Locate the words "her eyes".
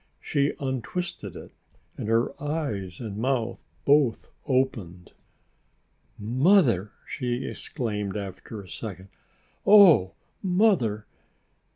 2.07-2.99